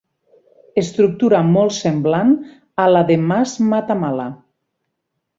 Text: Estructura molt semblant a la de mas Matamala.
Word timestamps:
Estructura 0.81 1.41
molt 1.49 1.75
semblant 1.79 2.31
a 2.85 2.87
la 2.93 3.03
de 3.11 3.17
mas 3.33 3.53
Matamala. 3.75 4.27